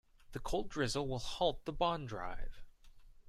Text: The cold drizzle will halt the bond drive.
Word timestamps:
The 0.31 0.39
cold 0.39 0.69
drizzle 0.69 1.07
will 1.07 1.19
halt 1.19 1.65
the 1.65 1.71
bond 1.71 2.07
drive. 2.09 2.63